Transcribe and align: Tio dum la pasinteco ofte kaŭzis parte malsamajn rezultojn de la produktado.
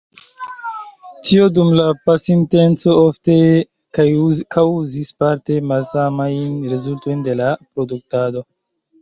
Tio 1.25 1.49
dum 1.57 1.67
la 1.79 1.83
pasinteco 2.09 2.95
ofte 3.01 3.35
kaŭzis 4.57 5.13
parte 5.25 5.59
malsamajn 5.75 6.49
rezultojn 6.73 7.23
de 7.31 7.39
la 7.45 7.53
produktado. 7.71 8.45